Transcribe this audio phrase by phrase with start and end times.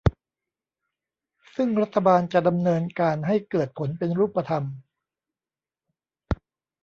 [1.55, 4.65] ซึ่งรัฐบาลจะดำเนินการให้เกิดผลเป็นรูปธรรม